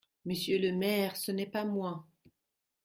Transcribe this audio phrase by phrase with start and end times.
[0.25, 1.15] Monsieur le maire…
[1.15, 2.07] ce n’est pas moi.